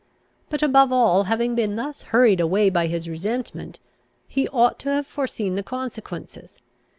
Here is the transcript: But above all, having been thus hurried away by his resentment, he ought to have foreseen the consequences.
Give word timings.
But 0.49 0.63
above 0.63 0.91
all, 0.91 1.25
having 1.25 1.53
been 1.53 1.75
thus 1.75 2.01
hurried 2.09 2.39
away 2.39 2.71
by 2.71 2.87
his 2.87 3.07
resentment, 3.07 3.77
he 4.27 4.47
ought 4.47 4.79
to 4.79 4.89
have 4.89 5.05
foreseen 5.05 5.53
the 5.53 5.61
consequences. 5.61 6.57